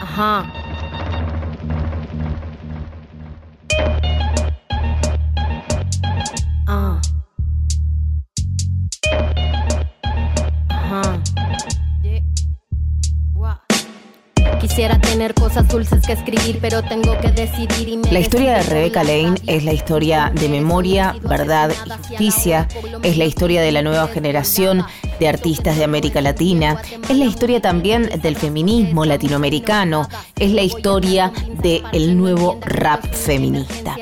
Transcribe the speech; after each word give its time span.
हाँ। 0.00 0.52
Quisiera 14.78 15.00
tener 15.00 15.34
cosas 15.34 15.66
dulces 15.66 16.06
que 16.06 16.12
escribir, 16.12 16.60
pero 16.60 16.84
tengo 16.84 17.18
que 17.18 17.32
decidir 17.32 17.88
y 17.88 17.96
me 17.96 18.12
La 18.12 18.20
historia 18.20 18.58
de 18.58 18.62
Rebecca 18.62 19.02
Lane 19.02 19.34
es 19.48 19.64
la 19.64 19.72
historia 19.72 20.30
de 20.32 20.48
memoria, 20.48 21.16
verdad 21.20 21.72
y 21.84 21.90
justicia, 22.10 22.68
es 23.02 23.18
la 23.18 23.24
historia 23.24 23.60
de 23.60 23.72
la 23.72 23.82
nueva 23.82 24.06
generación 24.06 24.84
de 25.18 25.26
artistas 25.26 25.76
de 25.78 25.82
América 25.82 26.20
Latina, 26.20 26.80
es 27.08 27.16
la 27.16 27.24
historia 27.24 27.60
también 27.60 28.08
del 28.22 28.36
feminismo 28.36 29.04
latinoamericano, 29.04 30.08
es 30.36 30.52
la 30.52 30.62
historia 30.62 31.32
del 31.60 32.16
nuevo 32.16 32.60
rap 32.64 33.04
feminista. 33.12 33.96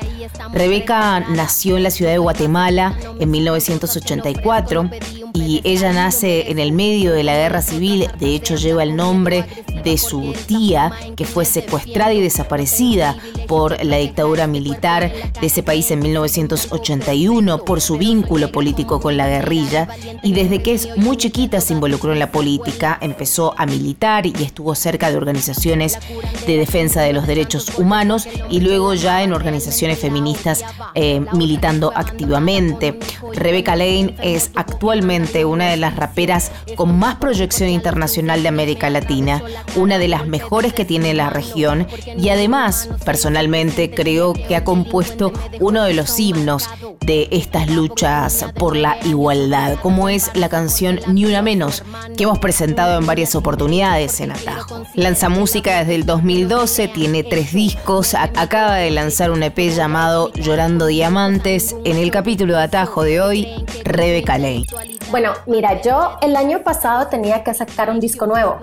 Rebeca 0.53 1.21
nació 1.21 1.79
en 1.79 1.85
la 1.85 1.91
ciudad 1.91 2.13
de 2.13 2.19
Guatemala 2.19 2.95
en 3.19 3.31
1984 3.31 4.91
y 5.35 5.61
ella 5.65 5.93
nace 5.93 6.51
en 6.51 6.59
el 6.59 6.73
medio 6.73 7.13
de 7.13 7.25
la 7.25 7.35
guerra 7.35 7.63
civil, 7.63 8.09
de 8.19 8.35
hecho 8.35 8.57
lleva 8.57 8.83
el 8.83 8.97
nombre 8.97 9.45
de 9.85 9.99
su 9.99 10.35
tía, 10.47 10.93
que 11.17 11.25
fue 11.25 11.45
secuestrada 11.45 12.13
y 12.13 12.21
desaparecida 12.21 13.17
por 13.47 13.83
la 13.85 13.97
dictadura 13.97 14.47
militar 14.47 15.13
de 15.41 15.47
ese 15.47 15.63
país 15.63 15.91
en 15.91 16.01
1981 16.01 17.65
por 17.65 17.81
su 17.81 17.97
vínculo 17.97 18.51
político 18.53 19.01
con 19.01 19.17
la 19.17 19.29
guerrilla 19.29 19.89
y 20.23 20.33
desde 20.33 20.63
que 20.63 20.75
es 20.75 20.97
muy 20.97 21.17
chiquita 21.17 21.61
se 21.61 21.73
involucró 21.73 22.13
en 22.13 22.19
la 22.19 22.33
política, 22.33 22.99
empezó 23.01 23.55
a 23.57 23.67
militar 23.67 24.27
y 24.27 24.33
estuvo 24.43 24.75
cerca 24.75 25.11
de 25.11 25.17
organizaciones 25.17 25.99
de 26.47 26.57
defensa 26.57 27.03
de 27.03 27.13
los 27.13 27.27
derechos 27.27 27.79
humanos 27.79 28.29
y 28.51 28.61
luego 28.61 28.95
ya 28.95 29.23
en 29.23 29.33
organizaciones 29.33 29.99
feministas 29.99 30.65
eh, 30.95 31.25
militando 31.33 31.93
activamente. 31.95 32.99
Rebecca 33.33 33.77
Lane 33.77 34.15
es 34.23 34.51
actualmente 34.55 35.16
una 35.45 35.71
de 35.71 35.77
las 35.77 35.97
raperas 35.97 36.53
con 36.75 36.99
más 36.99 37.17
proyección 37.17 37.71
internacional 37.71 38.43
de 38.43 38.49
América 38.49 38.91
Latina, 38.91 39.43
una 39.75 39.99
de 39.99 40.09
las 40.09 40.27
mejores 40.27 40.73
que 40.75 40.85
tiene 40.85 41.15
la 41.15 41.31
región 41.31 41.87
y 42.19 42.29
además, 42.29 42.89
personalmente, 43.05 43.91
creo 43.91 44.35
que 44.35 44.57
ha 44.57 44.65
compuesto 44.65 45.33
uno 45.61 45.85
de 45.85 45.95
los 45.95 46.19
himnos 46.21 46.69
de 47.01 47.29
estas 47.31 47.71
luchas 47.71 48.47
por 48.59 48.77
la 48.77 48.99
igualdad, 49.05 49.79
como 49.81 50.09
es 50.09 50.31
la 50.35 50.49
canción 50.49 51.01
Ni 51.07 51.25
una 51.25 51.41
menos, 51.41 51.83
que 52.17 52.25
hemos 52.25 52.39
presentado 52.39 52.99
en 52.99 53.07
varias 53.07 53.35
oportunidades 53.35 54.21
en 54.21 54.33
Atajo. 54.33 54.85
Lanza 54.95 55.29
música 55.29 55.79
desde 55.79 55.95
el 55.95 56.05
2012, 56.05 56.89
tiene 56.89 57.23
tres 57.23 57.53
discos, 57.53 58.15
acaba 58.15 58.77
de 58.77 58.91
lanzar 58.91 59.31
un 59.31 59.43
EP 59.43 59.59
llamado 59.71 60.33
Llorando 60.33 60.87
Diamantes. 60.87 61.77
En 61.85 61.97
el 61.97 62.11
capítulo 62.11 62.57
de 62.57 62.63
Atajo 62.63 63.03
de 63.03 63.21
hoy, 63.21 63.49
Rebeca 63.85 64.37
Lane. 64.39 64.67
Bueno, 65.11 65.35
mira, 65.47 65.81
yo 65.83 66.19
el 66.21 66.35
año 66.35 66.63
pasado 66.63 67.07
tenía 67.07 67.45
que 67.45 67.55
sacar 67.55 67.91
un 67.91 68.01
disco 68.01 68.27
nuevo 68.27 68.59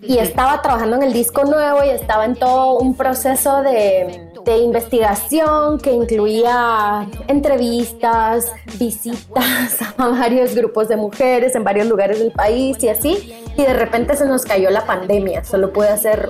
y 0.00 0.18
estaba 0.18 0.62
trabajando 0.62 0.96
en 0.96 1.02
el 1.02 1.12
disco 1.12 1.44
nuevo 1.44 1.84
y 1.84 1.90
estaba 1.90 2.24
en 2.24 2.36
todo 2.36 2.78
un 2.78 2.94
proceso 2.96 3.62
de, 3.62 4.30
investigación 4.46 5.78
que 5.78 5.92
incluía 5.92 7.08
entrevistas, 7.28 8.52
visitas 8.78 9.78
a 9.96 10.08
varios 10.08 10.54
grupos 10.54 10.88
de 10.88 10.96
mujeres 10.96 11.54
en 11.54 11.64
varios 11.64 11.86
lugares 11.86 12.18
del 12.18 12.30
país 12.30 12.76
y 12.82 12.88
así. 12.88 13.34
Y 13.56 13.62
de 13.62 13.72
repente 13.72 14.16
se 14.16 14.26
nos 14.26 14.44
cayó 14.44 14.68
la 14.70 14.84
pandemia, 14.84 15.44
solo 15.44 15.72
pude 15.72 15.88
hacer 15.88 16.28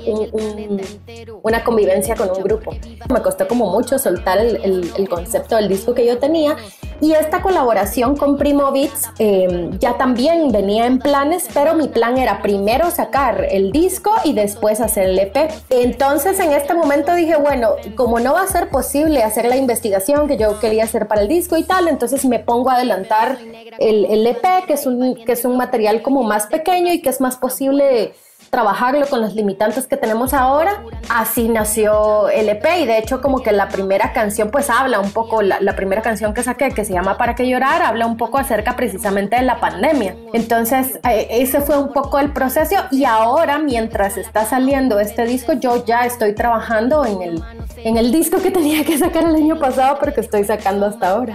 una 1.42 1.64
convivencia 1.64 2.14
con 2.14 2.30
un 2.30 2.42
grupo. 2.42 2.72
Me 3.12 3.20
costó 3.20 3.48
como 3.48 3.70
mucho 3.70 3.98
soltar 3.98 4.38
el 4.38 5.08
concepto 5.08 5.56
del 5.56 5.69
disco 5.69 5.94
que 5.94 6.06
yo 6.06 6.19
tenía 6.19 6.56
y 7.00 7.12
esta 7.12 7.43
colaboración 7.43 8.16
con 8.16 8.37
Primo 8.37 8.71
Beats 8.72 9.10
eh, 9.19 9.71
ya 9.78 9.97
también 9.97 10.53
venía 10.53 10.87
en 10.87 10.99
planes, 10.99 11.49
pero 11.53 11.75
mi 11.75 11.88
plan 11.88 12.19
era 12.19 12.43
primero 12.43 12.91
sacar 12.91 13.47
el 13.50 13.72
disco 13.72 14.12
y 14.25 14.32
después 14.32 14.81
hacer 14.81 15.09
el 15.09 15.19
EP. 15.19 15.50
Entonces 15.71 16.38
en 16.41 16.53
este 16.53 16.75
momento 16.75 17.15
dije, 17.15 17.37
bueno, 17.37 17.71
como 17.97 18.21
no 18.21 18.34
va 18.34 18.43
a 18.43 18.47
ser 18.47 18.69
posible 18.69 19.22
hacer 19.22 19.47
la 19.47 19.56
investigación 19.56 20.28
que 20.28 20.37
yo 20.37 20.59
quería 20.60 20.84
hacer 20.84 21.09
para 21.09 21.22
el 21.22 21.28
disco 21.28 21.56
y 21.56 21.65
tal, 21.65 21.88
entonces 21.88 22.25
me 22.25 22.38
pongo 22.38 22.71
a 22.71 22.77
adelantar 22.77 23.38
el, 23.78 24.05
el 24.06 24.26
EP, 24.26 24.66
que 24.66 24.75
es, 24.75 24.87
un, 24.87 25.15
que 25.15 25.32
es 25.32 25.44
un 25.44 25.56
material 25.56 26.03
como 26.03 26.22
más 26.22 26.47
pequeño 26.47 26.93
y 26.93 27.00
que 27.00 27.11
es 27.11 27.21
más 27.21 27.37
posible 27.37 28.15
trabajarlo 28.54 29.04
con 29.09 29.20
los 29.20 29.34
limitantes 29.34 29.88
que 29.88 29.97
tenemos 29.97 30.32
ahora. 30.32 30.84
Así 31.09 31.48
nació 31.48 32.28
el 32.28 32.48
EP 32.48 32.65
y 32.82 32.87
de 32.87 32.98
hecho 32.98 33.20
como 33.20 33.42
que 33.42 33.50
la 33.50 33.69
primera 33.69 34.12
canción 34.12 34.53
pues 34.53 34.70
habla 34.70 35.00
un 35.00 35.10
poco, 35.10 35.42
la, 35.42 35.75
primera 35.75 36.03
canción 36.03 36.32
que 36.34 36.44
saqué 36.44 36.70
que 36.70 36.84
se 36.84 36.93
llama 36.93 37.19
Para 37.19 37.34
que 37.34 37.48
llorar 37.48 37.82
habla 37.82 38.06
un 38.06 38.16
poco 38.16 38.38
acerca 38.38 38.76
precisamente 38.76 39.34
de 39.34 39.43
la 39.43 39.59
pandemia. 39.59 40.14
Entonces 40.32 41.00
eh, 41.03 41.26
ese 41.31 41.62
fue 41.62 41.76
un 41.78 41.93
poco 41.93 42.20
el 42.20 42.32
proceso 42.32 42.76
y 42.93 43.04
ahora 43.04 43.59
mientras 43.59 44.16
está 44.16 44.44
saliendo 44.44 45.00
este 45.00 45.26
disco 45.26 45.54
yo 45.54 45.84
ya 45.84 46.06
estoy 46.06 46.32
trabajando 46.32 47.04
en 47.04 47.22
el, 47.22 47.43
en 47.78 47.97
el 47.97 48.12
disco 48.12 48.41
que 48.41 48.53
tenía 48.53 48.84
que 48.84 48.97
sacar 48.97 49.25
el 49.25 49.34
año 49.34 49.59
pasado 49.59 49.97
pero 49.98 50.14
que 50.14 50.20
estoy 50.20 50.44
sacando 50.44 50.87
hasta 50.87 51.10
ahora. 51.10 51.34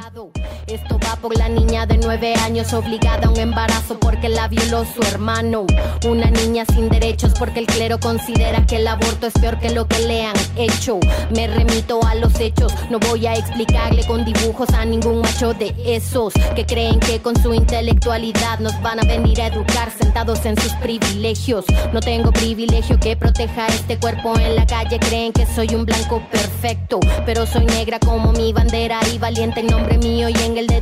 Por 1.21 1.37
la 1.37 1.49
niña 1.49 1.85
de 1.85 1.97
nueve 1.97 2.33
años 2.35 2.73
obligada 2.73 3.27
a 3.27 3.29
un 3.29 3.37
embarazo 3.37 3.99
porque 3.99 4.29
la 4.29 4.47
violó 4.47 4.85
su 4.85 5.01
hermano. 5.01 5.65
Una 6.07 6.29
niña 6.31 6.65
sin 6.73 6.89
derechos 6.89 7.33
porque 7.37 7.59
el 7.59 7.65
clero 7.65 7.99
considera 7.99 8.65
que 8.65 8.77
el 8.77 8.87
aborto 8.87 9.27
es 9.27 9.33
peor 9.33 9.59
que 9.59 9.69
lo 9.71 9.87
que 9.87 9.99
le 9.99 10.25
han 10.25 10.35
hecho. 10.55 10.99
Me 11.31 11.47
remito 11.47 12.03
a 12.05 12.15
los 12.15 12.39
hechos, 12.39 12.73
no 12.89 12.99
voy 12.99 13.27
a 13.27 13.33
explicarle 13.33 14.05
con 14.05 14.25
dibujos 14.25 14.69
a 14.69 14.85
ningún 14.85 15.21
macho 15.21 15.53
de 15.53 15.75
esos 15.85 16.33
que 16.55 16.65
creen 16.65 16.99
que 16.99 17.19
con 17.19 17.41
su 17.41 17.53
intelectualidad 17.53 18.59
nos 18.59 18.79
van 18.81 18.99
a 18.99 19.03
venir 19.03 19.41
a 19.41 19.47
educar 19.47 19.91
sentados 19.91 20.45
en 20.45 20.59
sus 20.59 20.73
privilegios. 20.73 21.65
No 21.93 21.99
tengo 21.99 22.31
privilegio 22.31 22.99
que 22.99 23.15
proteja 23.15 23.67
este 23.67 23.97
cuerpo 23.97 24.37
en 24.37 24.55
la 24.55 24.65
calle, 24.65 24.99
creen 24.99 25.33
que 25.33 25.45
soy 25.45 25.75
un 25.75 25.85
blanco 25.85 26.21
perfecto, 26.31 26.99
pero 27.25 27.45
soy 27.45 27.65
negra 27.65 27.99
como 27.99 28.31
mi 28.31 28.53
bandera 28.53 28.99
y 29.13 29.17
valiente 29.17 29.59
en 29.59 29.67
nombre 29.67 29.97
mío 29.97 30.29
y 30.29 30.37
en 30.43 30.57
el 30.57 30.67
de 30.67 30.81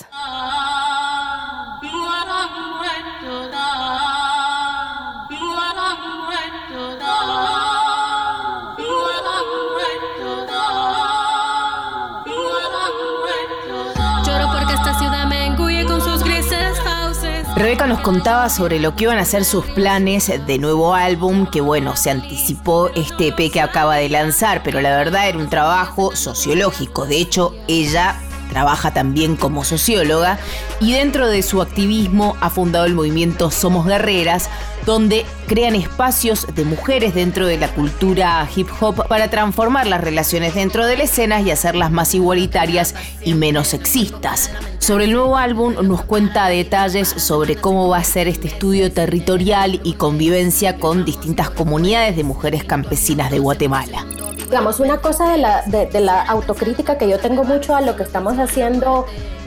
Rebeca 17.61 17.85
nos 17.85 18.01
contaba 18.01 18.49
sobre 18.49 18.79
lo 18.79 18.95
que 18.95 19.03
iban 19.03 19.19
a 19.19 19.23
ser 19.23 19.45
sus 19.45 19.63
planes 19.67 20.31
de 20.47 20.57
nuevo 20.57 20.95
álbum, 20.95 21.45
que 21.45 21.61
bueno, 21.61 21.95
se 21.95 22.09
anticipó 22.09 22.89
este 22.95 23.27
EP 23.27 23.51
que 23.51 23.61
acaba 23.61 23.97
de 23.97 24.09
lanzar, 24.09 24.63
pero 24.63 24.81
la 24.81 24.97
verdad 24.97 25.29
era 25.29 25.37
un 25.37 25.47
trabajo 25.47 26.15
sociológico. 26.15 27.05
De 27.05 27.17
hecho, 27.17 27.53
ella 27.67 28.19
trabaja 28.51 28.93
también 28.93 29.37
como 29.37 29.63
socióloga 29.63 30.37
y 30.81 30.91
dentro 30.91 31.27
de 31.27 31.41
su 31.41 31.61
activismo 31.61 32.35
ha 32.41 32.49
fundado 32.49 32.85
el 32.85 32.93
movimiento 32.93 33.49
Somos 33.49 33.87
Guerreras, 33.87 34.49
donde 34.85 35.25
crean 35.47 35.73
espacios 35.75 36.47
de 36.53 36.65
mujeres 36.65 37.15
dentro 37.15 37.47
de 37.47 37.57
la 37.57 37.69
cultura 37.69 38.47
hip 38.53 38.67
hop 38.79 39.07
para 39.07 39.29
transformar 39.29 39.87
las 39.87 40.01
relaciones 40.01 40.53
dentro 40.53 40.85
de 40.85 40.97
la 40.97 41.03
escena 41.03 41.39
y 41.39 41.49
hacerlas 41.49 41.91
más 41.91 42.13
igualitarias 42.13 42.93
y 43.23 43.35
menos 43.35 43.69
sexistas. 43.69 44.51
Sobre 44.79 45.05
el 45.05 45.13
nuevo 45.13 45.37
álbum 45.37 45.75
nos 45.83 46.03
cuenta 46.03 46.47
detalles 46.47 47.07
sobre 47.07 47.55
cómo 47.55 47.87
va 47.87 47.99
a 47.99 48.03
ser 48.03 48.27
este 48.27 48.49
estudio 48.49 48.91
territorial 48.91 49.79
y 49.83 49.93
convivencia 49.93 50.77
con 50.77 51.05
distintas 51.05 51.49
comunidades 51.49 52.17
de 52.17 52.23
mujeres 52.25 52.65
campesinas 52.65 53.31
de 53.31 53.39
Guatemala. 53.39 54.05
Digamos, 54.51 54.81
una 54.81 54.97
cosa 54.97 55.31
de 55.31 55.37
la, 55.37 55.63
de, 55.65 56.01
la 56.01 56.23
autocrítica 56.23 56.97
que 56.97 57.07
yo 57.07 57.19
tengo 57.19 57.45
mucho 57.45 57.73
a 57.73 57.79
lo 57.79 57.95
que 57.95 58.03
estamos 58.03 58.37
haciendo 58.37 59.05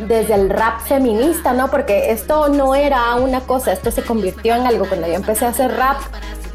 desde 0.08 0.32
el 0.32 0.48
rap 0.48 0.80
feminista, 0.80 1.52
¿no? 1.52 1.70
Porque 1.70 2.10
esto 2.10 2.48
no 2.48 2.74
era 2.74 3.14
una 3.16 3.42
cosa, 3.42 3.72
esto 3.72 3.90
se 3.90 4.00
convirtió 4.00 4.54
en 4.54 4.66
algo. 4.66 4.86
Cuando 4.88 5.06
yo 5.06 5.12
empecé 5.12 5.44
a 5.44 5.48
hacer 5.48 5.76
rap 5.76 5.98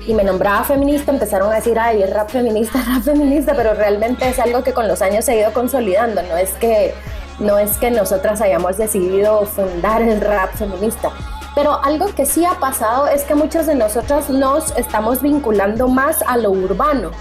y 0.07 0.15
me 0.15 0.23
nombraba 0.23 0.63
feminista, 0.63 1.11
empezaron 1.11 1.51
a 1.53 1.57
decir, 1.57 1.77
ay, 1.77 2.03
rap 2.05 2.31
feminista, 2.31 2.83
rap 2.87 3.03
feminista, 3.03 3.53
pero 3.53 3.75
realmente 3.75 4.27
es 4.27 4.39
algo 4.39 4.63
que 4.63 4.73
con 4.73 4.87
los 4.87 5.03
años 5.03 5.25
se 5.25 5.33
ha 5.33 5.35
ido 5.41 5.53
consolidando, 5.53 6.23
no 6.23 6.35
es 6.35 6.49
que, 6.53 6.95
no 7.37 7.59
es 7.59 7.77
que 7.77 7.91
nosotras 7.91 8.41
hayamos 8.41 8.77
decidido 8.77 9.45
fundar 9.45 10.01
el 10.01 10.21
rap 10.21 10.55
feminista. 10.55 11.11
Pero 11.53 11.79
algo 11.83 12.07
que 12.15 12.25
sí 12.25 12.45
ha 12.45 12.55
pasado 12.55 13.07
es 13.07 13.25
que 13.25 13.35
muchas 13.35 13.67
de 13.67 13.75
nosotras 13.75 14.27
nos 14.31 14.75
estamos 14.75 15.21
vinculando 15.21 15.87
más 15.87 16.23
a 16.25 16.35
lo 16.35 16.49
urbano 16.49 17.11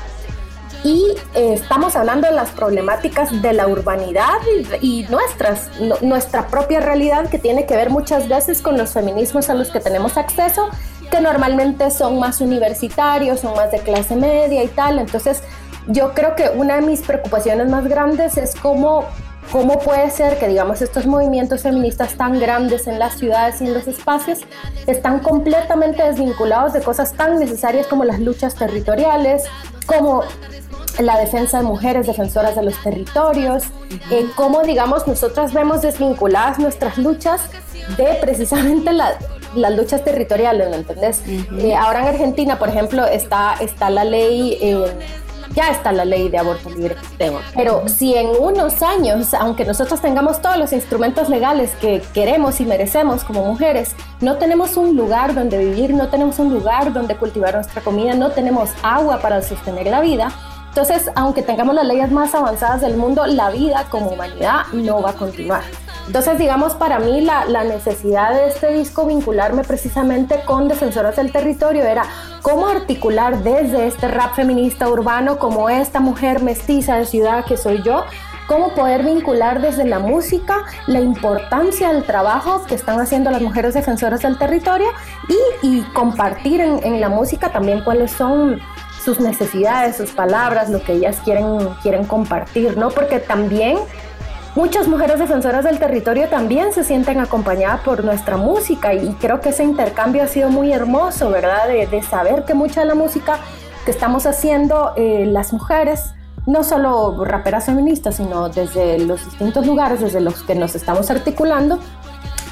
y 0.85 1.15
eh, 1.35 1.55
estamos 1.55 1.97
hablando 1.97 2.29
de 2.29 2.35
las 2.35 2.51
problemáticas 2.51 3.43
de 3.43 3.53
la 3.53 3.67
urbanidad 3.67 4.39
y, 4.81 5.05
nuestras, 5.11 5.69
nuestra 6.03 6.47
propia 6.49 6.81
realidad 6.81 7.29
que 7.29 7.39
tiene 7.39 7.67
que 7.67 7.77
ver 7.77 7.91
muchas 7.91 8.29
veces 8.29 8.63
con 8.63 8.79
los 8.79 8.93
feminismos 8.93 9.51
a 9.51 9.55
los 9.55 9.71
que 9.71 9.81
tenemos 9.81 10.17
acceso, 10.17 10.69
que 11.11 11.21
normalmente 11.21 11.91
son 11.91 12.19
más 12.19 12.41
universitarios, 12.41 13.41
son 13.41 13.55
más 13.57 13.71
de 13.73 13.79
clase 13.81 14.15
media 14.15 14.63
y 14.63 14.69
tal. 14.69 14.99
Entonces, 14.99 15.43
yo 15.87 16.13
creo 16.15 16.37
que 16.37 16.51
una 16.55 16.77
de 16.77 16.83
mis 16.83 17.03
preocupaciones 17.03 17.69
más 17.69 17.87
grandes 17.89 18.37
es 18.37 18.55
cómo 18.55 19.07
¿Cómo 19.51 19.79
puede 19.79 20.11
ser 20.11 20.39
que, 20.39 20.47
digamos, 20.47 20.83
estos 20.83 21.07
movimientos 21.07 21.63
feministas 21.63 22.15
tan 22.17 22.39
grandes 22.39 22.87
en 22.87 22.99
las 22.99 23.15
ciudades 23.15 23.63
y 23.63 23.65
en 23.65 23.73
los 23.73 23.87
espacios 23.87 24.41
están 24.87 25.21
completamente 25.21 26.03
desvinculados 26.03 26.75
de 26.75 26.83
cosas 26.83 27.15
tan 27.15 27.39
necesarias 27.39 27.87
como 27.87 28.05
las 28.05 28.21
luchas 28.21 28.55
territoriales, 28.57 29.45
como 29.87 30.23
la 30.99 31.19
defensa 31.19 31.59
de 31.59 31.65
mujeres 31.65 32.07
defensoras 32.07 32.57
de 32.57 32.63
los 32.63 32.83
territorios, 32.83 33.65
eh, 34.11 34.27
cómo, 34.35 34.63
digamos, 34.63 35.07
nosotras 35.07 35.53
vemos 35.53 35.83
desvinculadas 35.83 36.59
nuestras 36.59 36.99
luchas 36.99 37.41
de 37.97 38.19
precisamente 38.21 38.93
las 38.93 39.77
luchas 39.77 40.05
territoriales, 40.05 40.69
¿me 40.71 40.77
entendés? 40.77 41.23
Eh, 41.27 41.75
ahora 41.75 42.01
en 42.03 42.09
Argentina, 42.09 42.59
por 42.59 42.69
ejemplo, 42.69 43.07
está, 43.07 43.55
está 43.61 43.91
la 43.91 44.05
ley... 44.05 44.59
Eh, 44.61 44.93
ya 45.55 45.71
está 45.71 45.93
la 45.93 46.05
ley 46.05 46.29
de 46.29 46.39
aborto 46.39 46.71
libre. 46.71 46.95
Pero 47.55 47.89
si 47.89 48.15
en 48.15 48.29
unos 48.39 48.83
años, 48.83 49.33
aunque 49.35 49.65
nosotros 49.65 50.01
tengamos 50.01 50.41
todos 50.43 50.57
los 50.59 50.73
instrumentos 50.73 51.29
legales 51.29 51.71
que 51.81 52.03
queremos 52.13 52.61
y 52.61 52.67
merecemos 52.67 53.25
como 53.25 53.45
mujeres, 53.45 53.97
no 54.21 54.37
tenemos 54.37 54.77
un 54.77 54.95
lugar 54.95 55.35
donde 55.35 55.59
vivir, 55.59 55.95
no 55.95 56.09
tenemos 56.09 56.39
un 56.39 56.53
lugar 56.53 56.93
donde 56.93 57.17
cultivar 57.17 57.55
nuestra 57.55 57.81
comida, 57.81 58.15
no 58.15 58.31
tenemos 58.31 58.71
agua 58.83 59.21
para 59.21 59.43
sostener 59.43 59.87
la 59.87 60.01
vida, 60.01 60.31
entonces, 60.79 61.11
aunque 61.17 61.43
tengamos 61.43 61.75
las 61.75 61.85
leyes 61.85 62.13
más 62.13 62.37
avanzadas 62.37 62.83
del 62.83 62.97
mundo, 62.97 63.27
la 63.27 63.51
vida 63.51 63.87
como 63.91 64.11
humanidad 64.11 64.65
no 64.73 65.03
va 65.03 65.11
a 65.11 65.15
continuar. 65.15 65.63
Entonces, 66.07 66.39
digamos, 66.39 66.75
para 66.75 67.01
mí 67.01 67.21
la, 67.21 67.65
necesidad 67.65 68.33
de 68.33 68.47
este 68.47 68.73
disco 68.75 69.05
vincularme 69.05 69.65
precisamente 69.65 70.41
con 70.45 70.69
defensoras 70.69 71.17
del 71.17 71.33
territorio 71.33 71.83
era 71.83 72.05
cómo 72.43 72.69
articular 72.69 73.43
desde 73.43 73.89
este 73.89 74.07
rap 74.07 74.37
feminista 74.37 74.89
urbano 74.89 75.41
como 75.41 75.69
esta 75.69 75.99
mujer 75.99 76.45
mestiza 76.45 76.95
de 76.95 77.07
ciudad 77.07 77.45
que 77.45 77.57
soy 77.57 77.83
yo, 77.83 78.05
cómo 78.47 78.73
poder 78.77 79.03
vincular 79.03 79.61
desde 79.61 79.85
la 79.85 79.99
música 79.99 80.65
la 80.87 81.01
importancia 81.01 81.93
del 81.93 82.05
trabajo 82.05 82.65
que 82.67 82.77
están 82.77 83.01
haciendo 83.01 83.33
las 83.33 83.43
mujeres 83.43 83.75
defensoras 83.75 84.23
del 84.23 84.39
territorio 84.39 84.87
y, 85.61 85.81
compartir 85.93 86.61
en, 86.61 86.85
en 86.85 87.01
la 87.01 87.09
música 87.09 87.51
también 87.51 87.83
cuáles 87.83 88.13
son 88.13 88.61
sus 89.03 89.21
necesidades, 89.21 89.97
sus 89.97 90.11
palabras, 90.11 90.71
lo 90.71 90.83
que 90.83 90.95
ellas 90.95 91.19
quieren, 91.25 91.71
quieren 91.83 92.05
compartir, 92.05 92.77
¿no? 92.77 92.91
Porque 92.91 93.19
también 93.19 93.79
Muchas 94.59 94.89
mujeres 94.89 95.21
defensoras 95.21 95.63
del 95.63 95.79
territorio 95.79 96.29
también 96.29 96.73
se 96.73 96.83
sienten 96.83 97.21
acompañadas 97.21 97.81
por 97.83 98.03
nuestra 98.03 98.37
música 98.37 98.93
y 98.93 99.13
creo 99.21 99.41
que 99.41 99.51
ese 99.51 99.63
intercambio 99.63 100.25
ha 100.25 100.27
sido 100.27 100.49
muy 100.49 100.73
hermoso, 100.73 101.31
¿verdad? 101.31 101.69
De, 101.69 102.03
saber 102.03 102.45
que 102.45 102.55
mucha 102.55 102.81
de 102.81 102.87
la 102.87 102.97
música 102.97 103.39
que 103.85 103.93
estamos 103.93 104.27
haciendo 104.27 104.95
eh, 104.97 105.27
las 105.27 105.53
mujeres, 105.53 106.13
no 106.47 106.65
solo 106.65 107.25
raperas 107.25 107.67
feministas, 107.67 108.17
sino 108.17 108.49
desde 108.49 108.99
los 108.99 109.25
distintos 109.27 109.65
lugares 109.65 110.01
desde 110.01 110.21
los 110.21 110.43
que 110.43 110.57
nos 110.57 110.75
estamos 110.75 111.09
articulando, 111.09 111.79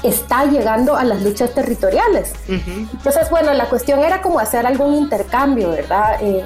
está 0.03 0.45
llegando 0.45 0.95
a 0.95 1.03
las 1.03 1.21
luchas 1.21 1.53
territoriales. 1.53 2.33
Entonces, 2.47 3.29
bueno, 3.29 3.53
la 3.53 3.65
cuestión 3.65 3.99
era 3.99 4.21
como 4.21 4.39
hacer 4.39 4.65
algún 4.65 4.93
intercambio, 4.95 5.71
¿verdad? 5.71 6.17
Eh, 6.21 6.45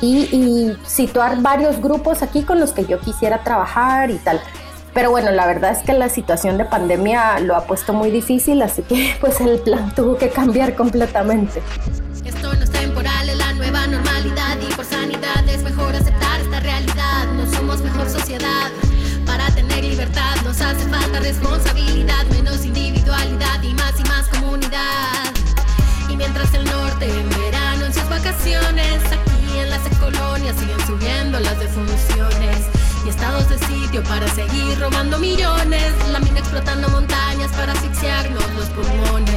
y, 0.00 0.28
y, 0.36 0.76
situar 0.84 1.40
varios 1.40 1.80
grupos 1.80 2.22
aquí 2.22 2.42
con 2.42 2.58
los 2.58 2.72
que 2.72 2.84
yo 2.84 2.98
quisiera 2.98 3.44
trabajar 3.44 4.10
y 4.10 4.16
tal. 4.16 4.40
Pero 4.94 5.10
bueno, 5.10 5.30
la 5.30 5.46
verdad 5.46 5.72
es 5.72 5.78
que 5.78 5.92
la 5.92 6.08
situación 6.08 6.58
de 6.58 6.64
pandemia 6.64 7.40
lo 7.40 7.56
ha 7.56 7.64
puesto 7.64 7.92
muy 7.92 8.10
difícil, 8.10 8.60
así 8.62 8.82
que 8.82 9.16
pues 9.20 9.40
el 9.40 9.60
plan 9.60 9.94
tuvo 9.94 10.16
que 10.16 10.28
cambiar 10.28 10.74
completamente. 10.74 11.62
Esto 12.24 12.54
no 12.54 12.62
es 12.62 12.70
para 34.12 34.28
seguir 34.28 34.78
robando 34.78 35.18
millones. 35.18 35.90
La 36.12 36.20
mina 36.20 36.40
explotando 36.40 36.86
montañas 36.90 37.50
para 37.52 37.72
asfixiarnos 37.72 38.44
los 38.56 38.68
pulmones. 38.68 39.31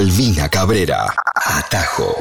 Albina 0.00 0.48
Cabrera, 0.48 1.14
Atajo. 1.34 2.16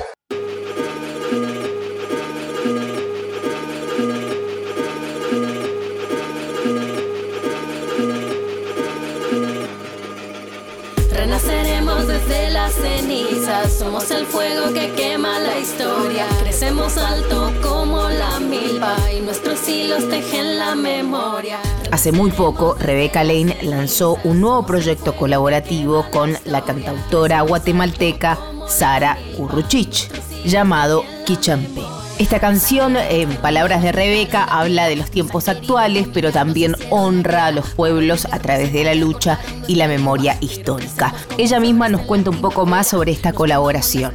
Renaceremos 11.09 12.05
desde 12.05 12.50
las 12.50 12.74
cenizas, 12.74 13.71
somos 13.71 14.12
el 14.12 14.25
fuego 14.25 14.74
que 14.74 14.91
quema 14.95 15.39
la 15.39 15.57
historia. 15.57 16.27
Crecemos 16.41 16.98
alto 16.98 17.53
como 17.62 18.09
la 18.09 18.41
milpa 18.41 18.98
y 19.09 19.21
nuestros 19.21 19.65
hilos 19.69 20.09
tejen 20.09 20.59
la 20.59 20.75
memoria. 20.75 21.62
Hace 22.00 22.13
muy 22.13 22.32
poco, 22.32 22.77
Rebeca 22.79 23.25
Lane 23.25 23.58
lanzó 23.62 24.20
un 24.24 24.39
nuevo 24.39 24.65
proyecto 24.65 25.18
colaborativo 25.18 26.06
con 26.13 26.34
la 26.46 26.62
cantautora 26.62 27.41
guatemalteca 27.41 28.39
Sara 28.70 29.18
Curruchich, 29.36 30.10
llamado 30.46 31.03
Quichampe. 31.25 31.82
Esta 32.18 32.39
canción, 32.39 32.96
en 32.96 33.36
palabras 33.41 33.84
de 33.84 33.91
Rebeca, 33.91 34.46
habla 34.46 34.88
de 34.88 34.96
los 34.96 35.12
tiempos 35.12 35.50
actuales, 35.50 36.08
pero 36.13 36.32
también 36.32 36.74
honra 36.89 37.48
a 37.48 37.51
los 37.51 37.70
pueblos 37.72 38.25
a 38.32 38.39
través 38.39 38.72
de 38.72 38.86
la 38.86 38.96
lucha 38.96 39.38
y 39.68 39.75
la 39.75 39.89
memoria 39.89 40.38
histórica. 40.39 41.13
Ella 41.38 41.60
misma 41.60 41.89
nos 41.89 42.03
cuenta 42.03 42.29
un 42.29 42.39
poco 42.39 42.65
más 42.65 42.88
sobre 42.88 43.12
esta 43.12 43.34
colaboración. 43.34 44.13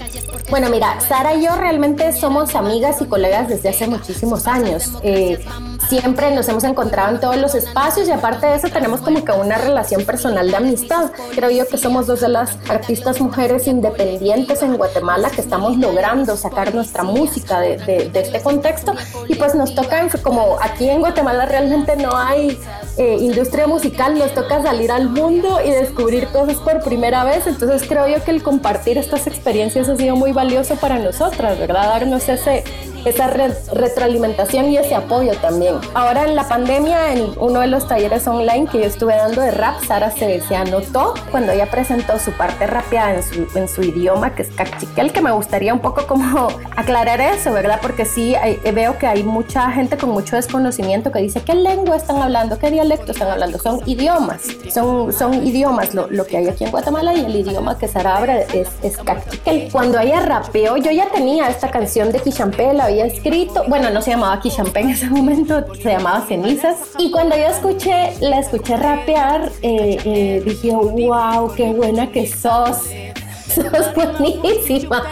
Bueno, 0.49 0.71
mira, 0.71 1.00
Sara 1.00 1.35
y 1.35 1.45
yo 1.45 1.55
realmente 1.55 2.12
somos 2.12 2.55
amigas 2.55 3.03
y 3.03 3.05
colegas 3.07 3.49
desde 3.49 3.69
hace 3.69 3.87
muchísimos 3.87 4.47
años. 4.47 4.93
Eh, 5.03 5.45
siempre 5.88 6.35
nos 6.35 6.49
hemos 6.49 6.64
encontrado 6.64 7.14
en 7.14 7.21
todos 7.21 7.37
los 7.37 7.55
espacios 7.55 8.09
y 8.09 8.11
aparte 8.11 8.47
de 8.47 8.57
eso 8.57 8.69
tenemos 8.69 9.00
como 9.00 9.25
que 9.25 9.33
una 9.33 9.59
relación 9.59 10.05
personal 10.05 10.50
de 10.50 10.57
amistad. 10.57 11.11
Creo 11.35 11.50
yo 11.50 11.67
que 11.67 11.79
somos 11.79 12.07
dos 12.07 12.21
de 12.21 12.29
las 12.29 12.57
artistas 12.69 13.21
mujeres 13.21 13.67
independientes 13.67 14.62
en 14.62 14.76
Guatemala 14.76 15.31
que 15.31 15.41
estamos 15.41 15.76
logrando 15.76 16.37
sacar 16.37 16.75
nuestra 16.75 17.03
música 17.03 17.61
de, 17.61 18.11
este 18.14 18.41
contexto 18.43 18.95
y 19.29 19.35
pues 19.35 19.55
nos 19.55 19.75
toca, 19.75 20.09
como 20.23 20.57
aquí 20.61 20.88
en 20.88 21.00
Guatemala 21.00 21.47
realmente 21.47 21.97
no 21.97 22.17
hay 22.17 22.59
eh, 22.97 23.17
industria 23.21 23.67
musical, 23.67 24.19
nos 24.19 24.33
toca 24.35 24.62
salir 24.62 24.91
al 24.91 25.09
mundo 25.09 25.59
y 25.64 25.71
descubrir 25.71 26.29
cosas 26.29 26.57
por 26.57 26.83
primera 26.83 27.25
vez, 27.25 27.47
entonces 27.47 27.87
creo 27.88 28.07
yo 28.09 28.23
que 28.25 28.31
el 28.31 28.43
compartir 28.43 28.99
estas 28.99 29.26
experiencias 29.26 29.88
ha 29.88 29.97
sido 29.97 30.17
muy 30.17 30.33
valioso 30.33 30.76
para 30.76 30.99
nosotras, 30.99 31.59
¿verdad? 31.59 31.88
Darnos 31.88 32.29
ese 32.29 32.64
esa 33.05 33.29
retroalimentación 33.29 34.71
y 34.71 34.77
ese 34.77 34.95
apoyo 34.95 35.33
también. 35.41 35.77
Ahora 35.95 36.25
en 36.25 36.35
la 36.35 36.49
pandemia, 36.49 37.13
en 37.13 37.33
uno 37.39 37.61
de 37.61 37.67
los 37.67 37.87
talleres 37.87 38.27
online 38.27 38.67
que 38.71 38.79
yo 38.79 38.85
estuve 38.85 39.17
dando 39.17 39.41
de 39.41 39.51
rap, 39.51 39.83
Sara 39.85 40.11
se, 40.11 40.41
se 40.41 40.57
anotó 40.57 41.15
cuando 41.31 41.53
ella 41.53 41.71
presentó 41.71 42.19
su 42.19 42.33
parte 42.33 42.67
rapeada 42.67 43.15
en 43.15 43.23
su, 43.23 43.59
en 43.59 43.69
su 43.69 43.83
idioma, 43.83 44.35
que 44.35 44.43
es 44.43 44.51
cachiquel, 44.51 45.13
que 45.13 45.21
me 45.21 45.33
gustaría 45.33 45.73
un 45.73 45.81
poco 45.81 46.07
como 46.07 46.49
aclarar 46.77 47.21
eso, 47.21 47.53
¿verdad? 47.53 47.79
Porque 47.83 48.05
sí 48.05 48.35
veo 48.73 48.99
que 48.99 49.07
hay 49.07 49.23
mucha 49.23 49.71
gente 49.71 49.97
con 49.97 50.11
mucho 50.11 50.37
desconocimiento 50.37 51.13
que 51.13 51.21
dice, 51.21 51.43
¿qué 51.43 51.55
lengua 51.55 51.97
están 51.97 52.21
hablando? 52.23 52.59
¿Qué 52.59 52.71
dialecto 52.71 53.13
están 53.13 53.31
hablando? 53.31 53.59
Son 53.59 53.81
idiomas, 53.87 54.43
son, 54.73 55.13
son 55.13 55.47
idiomas 55.47 55.95
lo, 55.95 56.09
lo 56.11 56.27
que 56.27 56.37
hay 56.37 56.49
aquí 56.49 56.65
en 56.65 56.71
Guatemala 56.71 57.15
y 57.15 57.25
el 57.25 57.37
idioma 57.37 57.79
que 57.79 57.89
Sara 57.89 58.17
abre 58.17 58.47
es, 58.53 58.69
es 58.83 58.97
cachiquel. 58.97 59.69
Cuando 59.71 59.99
ella 59.99 60.21
rapeó, 60.21 60.77
yo 60.77 60.91
ya 60.91 61.09
tenía 61.11 61.49
esta 61.49 61.71
canción 61.71 62.13
de 62.13 62.21
Quishampé, 62.21 62.73
escrito, 63.01 63.65
bueno, 63.69 63.91
no 63.91 64.03
se 64.03 64.11
llamaba 64.11 64.41
Kishampe 64.41 64.81
en 64.81 64.91
ese 64.91 65.07
momento, 65.09 65.65
se 65.75 65.91
llamaba 65.91 66.25
Cenizas. 66.27 66.77
Y 66.99 67.11
cuando 67.11 67.37
yo 67.37 67.47
escuché, 67.47 68.13
la 68.21 68.39
escuché 68.41 68.77
rapear, 68.77 69.51
eh, 69.63 69.99
eh, 70.05 70.43
dije, 70.45 70.71
wow, 70.73 71.53
qué 71.55 71.73
buena 71.73 72.11
que 72.11 72.27
sos, 72.27 72.79
sos 73.55 73.95
buenísima. 73.95 75.03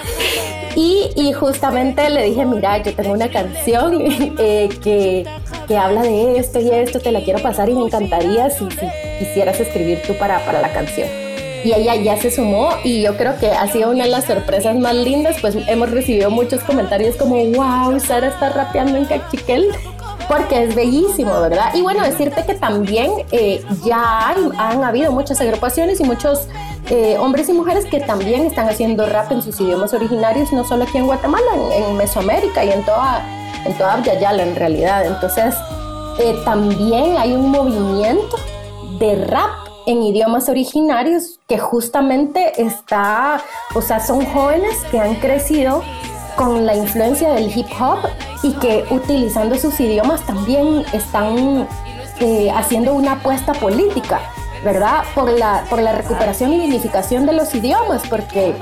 Y, 0.74 1.10
y, 1.16 1.32
justamente 1.34 2.08
le 2.08 2.24
dije, 2.24 2.46
mira, 2.46 2.78
yo 2.82 2.94
tengo 2.94 3.12
una 3.12 3.28
canción 3.28 3.98
eh, 4.38 4.70
que, 4.82 5.26
que, 5.68 5.76
habla 5.76 6.02
de 6.02 6.38
esto 6.38 6.60
y 6.60 6.70
esto, 6.70 6.98
te 6.98 7.12
la 7.12 7.20
quiero 7.20 7.40
pasar 7.40 7.68
y 7.68 7.74
me 7.74 7.82
encantaría 7.82 8.48
si, 8.48 8.70
si 8.70 8.86
quisieras 9.18 9.60
escribir 9.60 10.00
tú 10.06 10.14
para, 10.16 10.42
para 10.46 10.62
la 10.62 10.72
canción 10.72 11.21
y 11.64 11.72
ella 11.72 11.94
ya 11.96 12.16
se 12.16 12.30
sumó 12.30 12.70
y 12.84 13.02
yo 13.02 13.16
creo 13.16 13.38
que 13.38 13.50
ha 13.50 13.66
sido 13.68 13.90
una 13.90 14.04
de 14.04 14.10
las 14.10 14.24
sorpresas 14.24 14.76
más 14.76 14.94
lindas, 14.94 15.36
pues 15.40 15.56
hemos 15.66 15.90
recibido 15.90 16.30
muchos 16.30 16.62
comentarios 16.64 17.16
como, 17.16 17.36
wow, 17.36 17.98
Sara 18.00 18.28
está 18.28 18.50
rapeando 18.50 18.98
en 18.98 19.04
Cachiquel, 19.04 19.68
porque 20.28 20.64
es 20.64 20.74
bellísimo, 20.74 21.40
¿verdad? 21.40 21.74
Y 21.74 21.82
bueno, 21.82 22.02
decirte 22.02 22.44
que 22.44 22.54
también 22.54 23.10
eh, 23.32 23.62
ya 23.84 24.30
han 24.30 24.84
habido 24.84 25.12
muchas 25.12 25.40
agrupaciones 25.40 26.00
y 26.00 26.04
muchos 26.04 26.48
eh, 26.90 27.16
hombres 27.18 27.48
y 27.48 27.52
mujeres 27.52 27.86
que 27.86 28.00
también 28.00 28.44
están 28.44 28.68
haciendo 28.68 29.06
rap 29.06 29.30
en 29.32 29.42
sus 29.42 29.60
idiomas 29.60 29.94
originarios, 29.94 30.52
no 30.52 30.64
solo 30.64 30.84
aquí 30.84 30.98
en 30.98 31.06
Guatemala, 31.06 31.46
en, 31.74 31.96
Mesoamérica 31.96 32.64
y 32.64 32.70
en 32.70 32.82
toda, 32.84 33.24
en 33.64 33.72
toda 33.74 33.94
Abya 33.94 34.42
en 34.42 34.56
realidad. 34.56 35.06
Entonces, 35.06 35.54
eh, 36.18 36.34
también 36.44 37.16
hay 37.16 37.32
un 37.32 37.50
movimiento 37.50 38.36
de 38.98 39.24
rap 39.26 39.71
en 39.86 40.02
idiomas 40.02 40.48
originarios 40.48 41.40
que 41.48 41.58
justamente 41.58 42.60
está, 42.62 43.40
o 43.74 43.82
sea, 43.82 44.00
son 44.00 44.24
jóvenes 44.26 44.78
que 44.90 44.98
han 44.98 45.14
crecido 45.16 45.82
con 46.36 46.64
la 46.66 46.74
influencia 46.74 47.32
del 47.32 47.56
hip 47.56 47.66
hop 47.80 47.98
y 48.42 48.52
que 48.54 48.84
utilizando 48.90 49.56
sus 49.56 49.78
idiomas 49.80 50.24
también 50.26 50.84
están 50.92 51.68
eh, 52.20 52.50
haciendo 52.50 52.94
una 52.94 53.12
apuesta 53.12 53.52
política, 53.52 54.20
¿verdad? 54.64 55.04
Por 55.14 55.30
la, 55.30 55.64
por 55.68 55.80
la 55.82 55.92
recuperación 55.92 56.52
y 56.52 56.60
dignificación 56.60 57.26
de 57.26 57.32
los 57.32 57.54
idiomas, 57.54 58.02
porque 58.08 58.54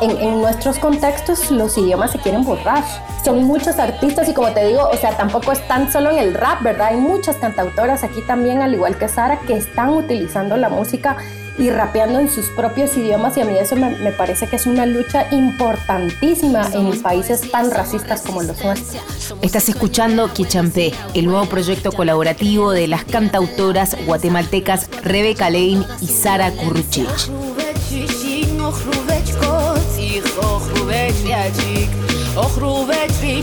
en, 0.00 0.40
nuestros 0.40 0.78
contextos 0.78 1.50
los 1.50 1.76
idiomas 1.78 2.12
se 2.12 2.18
quieren 2.18 2.44
borrar. 2.44 2.84
Son 3.24 3.42
muchos 3.44 3.78
artistas 3.78 4.28
y 4.28 4.34
como 4.34 4.52
te 4.52 4.66
digo, 4.66 4.88
o 4.88 4.96
sea, 4.96 5.16
tampoco 5.16 5.52
están 5.52 5.90
solo 5.90 6.10
en 6.10 6.18
el 6.18 6.34
rap, 6.34 6.62
¿verdad? 6.62 6.88
Hay 6.88 6.96
muchas 6.96 7.36
cantautoras 7.36 8.04
aquí 8.04 8.20
también, 8.26 8.62
al 8.62 8.74
igual 8.74 8.98
que 8.98 9.08
Sara, 9.08 9.40
que 9.40 9.56
están 9.56 9.90
utilizando 9.90 10.56
la 10.56 10.68
música 10.68 11.16
y 11.58 11.70
rapeando 11.70 12.18
en 12.18 12.28
sus 12.28 12.46
propios 12.46 12.96
idiomas 12.96 13.36
y 13.36 13.40
a 13.40 13.44
mí 13.44 13.54
eso 13.56 13.76
me, 13.76 13.90
me, 13.98 14.10
parece 14.10 14.48
que 14.48 14.56
es 14.56 14.66
una 14.66 14.86
lucha 14.86 15.28
importantísima 15.30 16.68
en 16.72 17.00
países 17.00 17.48
tan 17.50 17.70
racistas 17.70 18.22
como 18.22 18.42
los 18.42 18.62
nuestros. 18.64 19.02
Estás 19.40 19.68
escuchando 19.68 20.32
Quichampé, 20.32 20.92
el 21.14 21.26
nuevo 21.26 21.46
proyecto 21.46 21.92
colaborativo 21.92 22.72
de 22.72 22.88
las 22.88 23.04
cantautoras 23.04 23.96
guatemaltecas 24.06 24.88
Rebeca 25.02 25.48
Lane 25.50 25.84
y 26.00 26.08
Sara 26.08 26.50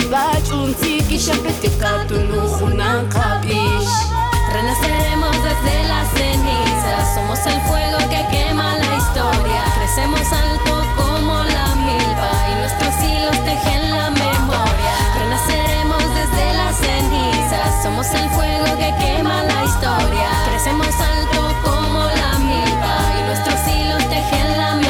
Bachunzi 0.10 1.00
Renaceremos 4.51 5.36
desde 5.43 5.88
las 5.88 6.07
cenizas 6.12 7.15
Somos 7.15 7.39
el 7.45 7.62
fuego 7.62 7.98
que 8.10 8.25
quema 8.29 8.77
la 8.77 8.98
historia. 8.98 9.63
Crecemos 9.77 10.31
alto 10.33 10.83
como 10.98 11.43
la 11.43 11.75
milpa 11.75 12.31
Y 12.51 12.55
nuestros 12.60 12.93
hilos 13.03 13.38
tejen 13.45 13.91
la 13.91 14.10
memoria. 14.10 14.93
Renaceremos 15.17 16.03
desde 16.13 16.53
las 16.55 16.75
cenizas 16.75 17.83
Somos 17.83 18.07
el 18.07 18.29
fuego 18.31 18.65
que 18.77 18.93
quema 19.00 19.43
la 19.43 19.63
historia. 19.63 20.29
Crecemos 20.50 20.95
alto 21.00 21.55
como 21.63 22.03
la 22.03 22.38
milpa 22.39 22.95
Y 23.17 23.24
nuestros 23.27 23.67
hilos 23.67 24.10
tejen 24.10 24.57
la 24.57 24.71
memoria 24.71 24.80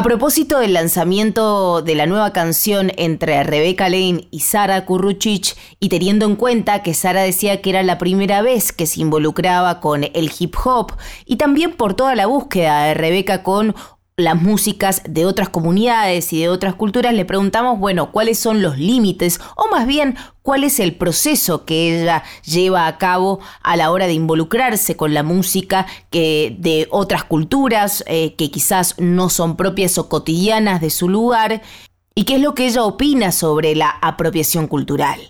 A 0.00 0.02
propósito 0.02 0.60
del 0.60 0.72
lanzamiento 0.72 1.82
de 1.82 1.94
la 1.94 2.06
nueva 2.06 2.32
canción 2.32 2.90
entre 2.96 3.42
Rebecca 3.42 3.90
Lane 3.90 4.28
y 4.30 4.40
Sara 4.40 4.86
Kurruchich, 4.86 5.54
y 5.78 5.90
teniendo 5.90 6.24
en 6.24 6.36
cuenta 6.36 6.82
que 6.82 6.94
Sara 6.94 7.20
decía 7.20 7.60
que 7.60 7.68
era 7.68 7.82
la 7.82 7.98
primera 7.98 8.40
vez 8.40 8.72
que 8.72 8.86
se 8.86 9.02
involucraba 9.02 9.78
con 9.80 10.04
el 10.04 10.32
hip 10.38 10.54
hop, 10.64 10.92
y 11.26 11.36
también 11.36 11.72
por 11.72 11.92
toda 11.92 12.14
la 12.14 12.24
búsqueda 12.24 12.84
de 12.84 12.94
Rebecca 12.94 13.42
con 13.42 13.74
las 14.20 14.40
músicas 14.40 15.02
de 15.08 15.26
otras 15.26 15.48
comunidades 15.48 16.32
y 16.32 16.40
de 16.40 16.48
otras 16.48 16.74
culturas, 16.74 17.14
le 17.14 17.24
preguntamos, 17.24 17.78
bueno, 17.78 18.12
cuáles 18.12 18.38
son 18.38 18.62
los 18.62 18.78
límites 18.78 19.40
o 19.56 19.68
más 19.70 19.86
bien 19.86 20.16
cuál 20.42 20.64
es 20.64 20.80
el 20.80 20.94
proceso 20.94 21.64
que 21.64 22.02
ella 22.02 22.22
lleva 22.44 22.86
a 22.86 22.98
cabo 22.98 23.40
a 23.62 23.76
la 23.76 23.90
hora 23.90 24.06
de 24.06 24.14
involucrarse 24.14 24.96
con 24.96 25.14
la 25.14 25.22
música 25.22 25.86
que 26.10 26.56
de 26.58 26.88
otras 26.90 27.24
culturas 27.24 28.04
eh, 28.06 28.34
que 28.36 28.50
quizás 28.50 28.94
no 28.98 29.28
son 29.28 29.56
propias 29.56 29.98
o 29.98 30.08
cotidianas 30.08 30.80
de 30.80 30.90
su 30.90 31.08
lugar 31.08 31.62
y 32.14 32.24
qué 32.24 32.36
es 32.36 32.40
lo 32.40 32.54
que 32.54 32.66
ella 32.66 32.84
opina 32.84 33.32
sobre 33.32 33.74
la 33.74 33.90
apropiación 33.90 34.66
cultural. 34.66 35.20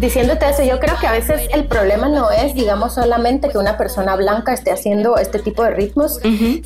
Diciéndote 0.00 0.48
eso, 0.48 0.62
yo 0.62 0.80
creo 0.80 0.96
que 0.98 1.06
a 1.06 1.12
veces 1.12 1.42
el 1.52 1.66
problema 1.66 2.08
no 2.08 2.30
es, 2.30 2.54
digamos, 2.54 2.94
solamente 2.94 3.50
que 3.50 3.58
una 3.58 3.76
persona 3.76 4.16
blanca 4.16 4.54
esté 4.54 4.72
haciendo 4.72 5.18
este 5.18 5.38
tipo 5.38 5.62
de 5.62 5.70
ritmos, 5.70 6.18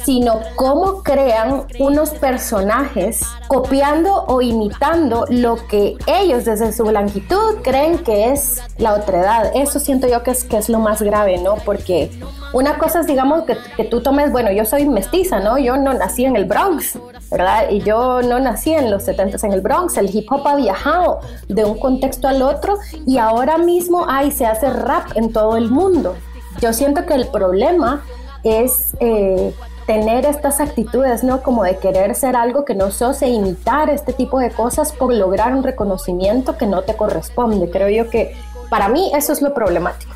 sino 0.05 0.41
cómo 0.55 1.03
crean 1.03 1.65
unos 1.81 2.11
personajes 2.11 3.23
copiando 3.49 4.25
o 4.27 4.41
imitando 4.41 5.27
lo 5.29 5.57
que 5.67 5.97
ellos 6.07 6.45
desde 6.45 6.73
su 6.73 6.85
blanquitud 6.85 7.57
creen 7.63 7.99
que 7.99 8.31
es 8.31 8.63
la 8.79 8.95
otredad. 8.95 9.51
Eso 9.55 9.81
siento 9.81 10.07
yo 10.07 10.23
que 10.23 10.31
es, 10.31 10.45
que 10.45 10.57
es 10.57 10.69
lo 10.69 10.79
más 10.79 11.03
grave, 11.03 11.39
¿no? 11.39 11.57
Porque 11.57 12.11
una 12.53 12.79
cosa 12.79 13.01
es, 13.01 13.09
digamos, 13.09 13.45
que, 13.45 13.57
que 13.77 13.85
tú 13.85 14.01
tomes, 14.01 14.31
bueno, 14.31 14.53
yo 14.53 14.65
soy 14.65 14.87
mestiza, 14.87 15.41
¿no? 15.41 15.59
Yo 15.59 15.77
no 15.77 15.93
nací 15.93 16.25
en 16.25 16.37
el 16.37 16.45
Bronx, 16.45 16.99
¿verdad? 17.31 17.71
Y 17.71 17.81
yo 17.81 18.23
no 18.23 18.39
nací 18.41 18.73
en 18.73 18.91
los 18.91 19.05
70 19.05 19.47
en 19.47 19.53
el 19.53 19.61
Bronx, 19.61 19.97
el 19.97 20.15
hip 20.15 20.31
hop 20.31 20.47
ha 20.47 20.57
viajado 20.57 21.21
de 21.49 21.65
un 21.65 21.79
contexto 21.79 22.29
al 22.29 22.43
otro 22.43 22.79
y 23.07 23.19
ahora 23.19 23.59
mismo 23.59 24.07
ay, 24.09 24.31
se 24.31 24.47
hace 24.47 24.71
rap 24.71 25.17
en 25.17 25.33
todo 25.33 25.57
el 25.57 25.71
mundo. 25.71 26.17
Yo 26.61 26.73
siento 26.73 27.05
que 27.07 27.15
el 27.15 27.27
problema 27.29 28.05
es 28.45 28.95
eh, 29.01 29.53
tener 29.87 30.25
estas 30.25 30.61
actitudes, 30.61 31.25
¿no? 31.25 31.43
Como 31.43 31.65
de 31.65 31.79
querer 31.79 32.15
ser 32.15 32.37
algo 32.37 32.65
que 32.65 32.75
no 32.75 32.91
sos 32.91 33.23
e 33.23 33.29
imitar 33.29 33.91
este 33.91 34.13
tipo 34.13 34.39
de 34.39 34.51
cosas 34.51 34.93
por 34.93 35.13
lograr 35.13 35.55
un 35.55 35.63
reconocimiento 35.63 36.57
que 36.57 36.67
no 36.67 36.83
te 36.83 36.95
corresponde. 36.95 37.71
Creo 37.71 37.89
yo 37.89 38.11
que 38.11 38.37
para 38.71 38.89
mí 38.89 39.11
eso 39.15 39.33
es 39.33 39.43
lo 39.43 39.53
problemático. 39.53 40.13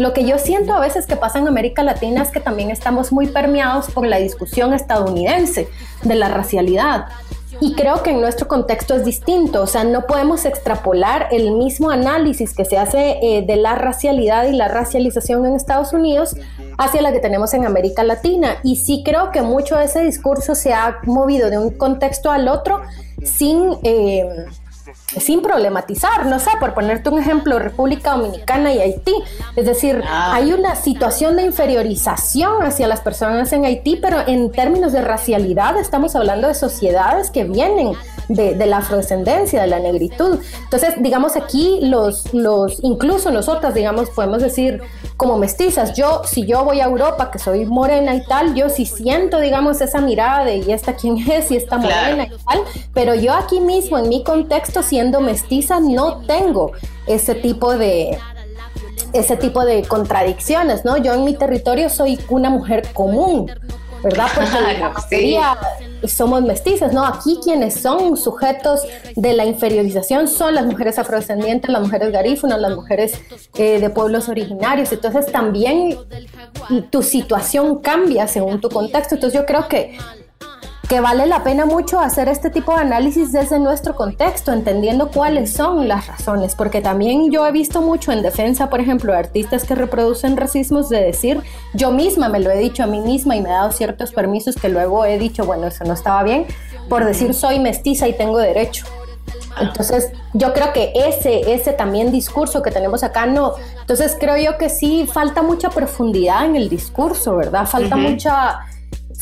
Lo 0.00 0.14
que 0.14 0.24
yo 0.24 0.38
siento 0.38 0.72
a 0.72 0.80
veces 0.80 1.06
que 1.06 1.14
pasa 1.14 1.40
en 1.40 1.46
América 1.46 1.82
Latina 1.82 2.22
es 2.22 2.30
que 2.30 2.40
también 2.40 2.70
estamos 2.70 3.12
muy 3.12 3.26
permeados 3.26 3.90
por 3.90 4.06
la 4.06 4.16
discusión 4.16 4.72
estadounidense 4.72 5.68
de 6.04 6.14
la 6.14 6.30
racialidad. 6.30 7.04
Y 7.60 7.74
creo 7.74 8.02
que 8.02 8.12
en 8.12 8.22
nuestro 8.22 8.48
contexto 8.48 8.94
es 8.94 9.04
distinto, 9.04 9.60
o 9.60 9.66
sea, 9.66 9.84
no 9.84 10.06
podemos 10.06 10.46
extrapolar 10.46 11.28
el 11.32 11.52
mismo 11.52 11.90
análisis 11.90 12.54
que 12.54 12.64
se 12.64 12.78
hace 12.78 13.18
eh, 13.20 13.44
de 13.46 13.56
la 13.56 13.74
racialidad 13.74 14.44
y 14.44 14.52
la 14.52 14.68
racialización 14.68 15.44
en 15.44 15.54
Estados 15.54 15.92
Unidos 15.92 16.34
hacia 16.78 17.02
la 17.02 17.12
que 17.12 17.20
tenemos 17.20 17.52
en 17.52 17.66
América 17.66 18.02
Latina. 18.02 18.56
Y 18.62 18.76
sí 18.76 19.02
creo 19.04 19.30
que 19.32 19.42
mucho 19.42 19.76
de 19.76 19.84
ese 19.84 20.02
discurso 20.02 20.54
se 20.54 20.72
ha 20.72 21.00
movido 21.04 21.50
de 21.50 21.58
un 21.58 21.72
contexto 21.72 22.30
al 22.30 22.48
otro 22.48 22.80
sin... 23.22 23.76
Eh, 23.82 24.46
sin 25.18 25.42
problematizar, 25.42 26.26
no 26.26 26.38
sé, 26.38 26.50
por 26.58 26.74
ponerte 26.74 27.08
un 27.10 27.18
ejemplo, 27.18 27.58
República 27.58 28.12
Dominicana 28.12 28.72
y 28.72 28.80
Haití. 28.80 29.14
Es 29.56 29.66
decir, 29.66 30.02
ah. 30.06 30.34
hay 30.34 30.52
una 30.52 30.76
situación 30.76 31.36
de 31.36 31.42
inferiorización 31.42 32.62
hacia 32.62 32.86
las 32.86 33.00
personas 33.00 33.52
en 33.52 33.64
Haití, 33.64 33.96
pero 33.96 34.26
en 34.26 34.52
términos 34.52 34.92
de 34.92 35.02
racialidad 35.02 35.78
estamos 35.78 36.14
hablando 36.16 36.48
de 36.48 36.54
sociedades 36.54 37.30
que 37.30 37.44
vienen 37.44 37.92
de, 38.34 38.66
la 38.66 38.78
afrodescendencia, 38.78 39.62
de 39.62 39.66
la 39.66 39.80
negritud. 39.80 40.38
Entonces, 40.64 40.94
digamos 40.98 41.36
aquí, 41.36 41.80
los, 41.82 42.32
los, 42.32 42.78
incluso 42.82 43.30
nosotras, 43.30 43.74
digamos, 43.74 44.10
podemos 44.10 44.42
decir 44.42 44.80
como 45.16 45.36
mestizas, 45.36 45.94
yo, 45.94 46.22
si 46.24 46.46
yo 46.46 46.64
voy 46.64 46.80
a 46.80 46.84
Europa, 46.84 47.30
que 47.30 47.38
soy 47.38 47.66
morena 47.66 48.14
y 48.14 48.24
tal, 48.24 48.54
yo 48.54 48.68
sí 48.68 48.86
siento, 48.86 49.40
digamos, 49.40 49.80
esa 49.80 50.00
mirada 50.00 50.44
de, 50.44 50.58
¿y 50.58 50.72
esta 50.72 50.94
quién 50.94 51.18
es? 51.30 51.50
Y 51.50 51.56
esta 51.56 51.76
morena 51.76 52.24
y 52.24 52.28
tal, 52.28 52.64
pero 52.94 53.14
yo 53.14 53.34
aquí 53.34 53.60
mismo, 53.60 53.98
en 53.98 54.08
mi 54.08 54.22
contexto, 54.22 54.82
siendo 54.82 55.20
mestiza, 55.20 55.80
no 55.80 56.18
tengo 56.26 56.72
ese 57.06 57.34
tipo 57.34 57.76
de, 57.76 58.16
ese 59.12 59.36
tipo 59.36 59.64
de 59.64 59.82
contradicciones, 59.82 60.84
¿no? 60.84 60.96
Yo 60.96 61.14
en 61.14 61.24
mi 61.24 61.34
territorio 61.34 61.88
soy 61.88 62.18
una 62.28 62.50
mujer 62.50 62.92
común, 62.92 63.50
¿verdad? 64.02 64.26
Porque 64.94 65.40
somos 66.08 66.42
mestizas, 66.42 66.92
¿no? 66.92 67.04
Aquí 67.04 67.38
quienes 67.42 67.74
son 67.80 68.16
sujetos 68.16 68.80
de 69.16 69.34
la 69.34 69.44
inferiorización 69.44 70.28
son 70.28 70.54
las 70.54 70.66
mujeres 70.66 70.98
afrodescendientes, 70.98 71.70
las 71.70 71.82
mujeres 71.82 72.12
garífunas, 72.12 72.60
las 72.60 72.74
mujeres 72.74 73.20
eh, 73.54 73.80
de 73.80 73.90
pueblos 73.90 74.28
originarios. 74.28 74.92
Entonces 74.92 75.26
también 75.30 75.98
tu 76.90 77.02
situación 77.02 77.78
cambia 77.80 78.26
según 78.26 78.60
tu 78.60 78.68
contexto. 78.68 79.14
Entonces 79.16 79.38
yo 79.38 79.46
creo 79.46 79.68
que 79.68 79.98
que 80.90 80.98
vale 81.00 81.26
la 81.26 81.44
pena 81.44 81.66
mucho 81.66 82.00
hacer 82.00 82.28
este 82.28 82.50
tipo 82.50 82.74
de 82.74 82.80
análisis 82.80 83.30
desde 83.30 83.60
nuestro 83.60 83.94
contexto, 83.94 84.52
entendiendo 84.52 85.12
cuáles 85.12 85.52
son 85.52 85.86
las 85.86 86.08
razones, 86.08 86.56
porque 86.56 86.80
también 86.80 87.30
yo 87.30 87.46
he 87.46 87.52
visto 87.52 87.80
mucho 87.80 88.10
en 88.10 88.22
defensa, 88.22 88.68
por 88.68 88.80
ejemplo, 88.80 89.12
de 89.12 89.18
artistas 89.20 89.62
que 89.62 89.76
reproducen 89.76 90.36
racismos, 90.36 90.88
de 90.88 91.00
decir, 91.00 91.42
yo 91.74 91.92
misma 91.92 92.28
me 92.28 92.40
lo 92.40 92.50
he 92.50 92.58
dicho 92.58 92.82
a 92.82 92.88
mí 92.88 92.98
misma 92.98 93.36
y 93.36 93.40
me 93.40 93.50
he 93.50 93.52
dado 93.52 93.70
ciertos 93.70 94.10
permisos 94.10 94.56
que 94.56 94.68
luego 94.68 95.04
he 95.04 95.16
dicho, 95.16 95.44
bueno, 95.44 95.68
eso 95.68 95.84
no 95.84 95.92
estaba 95.92 96.24
bien, 96.24 96.46
por 96.88 97.04
decir 97.04 97.34
soy 97.34 97.60
mestiza 97.60 98.08
y 98.08 98.14
tengo 98.14 98.38
derecho. 98.38 98.84
Entonces, 99.60 100.10
yo 100.32 100.52
creo 100.52 100.72
que 100.72 100.92
ese, 100.96 101.54
ese 101.54 101.72
también 101.72 102.10
discurso 102.10 102.62
que 102.62 102.72
tenemos 102.72 103.04
acá 103.04 103.26
no. 103.26 103.54
Entonces, 103.80 104.16
creo 104.18 104.36
yo 104.36 104.58
que 104.58 104.68
sí 104.68 105.08
falta 105.12 105.42
mucha 105.42 105.70
profundidad 105.70 106.46
en 106.46 106.56
el 106.56 106.68
discurso, 106.68 107.36
¿verdad? 107.36 107.66
Falta 107.66 107.94
mucha 107.94 108.60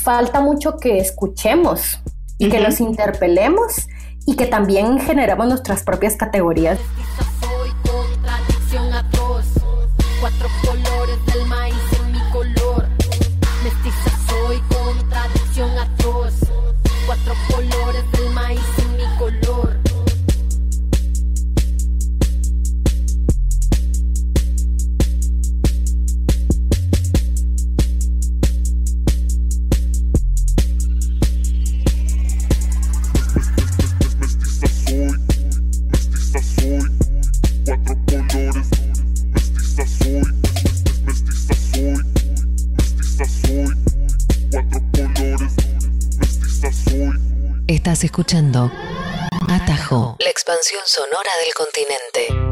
falta 0.02 0.40
mucho 0.40 0.76
que 0.76 0.98
escuchemos 0.98 2.00
y 2.38 2.48
que 2.48 2.60
nos 2.60 2.80
interpelemos 2.80 3.88
y 4.26 4.36
que 4.36 4.46
también 4.46 5.00
generemos 5.00 5.48
nuestras 5.48 5.82
propias 5.82 6.16
categorías. 6.16 6.78
Estás 47.88 48.04
escuchando 48.04 48.70
Atajo, 49.48 50.14
la 50.18 50.28
expansión 50.28 50.82
sonora 50.84 51.30
del 51.42 51.54
continente. 51.54 52.47